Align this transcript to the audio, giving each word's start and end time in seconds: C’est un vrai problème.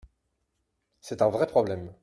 C’est 0.99 1.21
un 1.21 1.29
vrai 1.29 1.45
problème. 1.45 1.93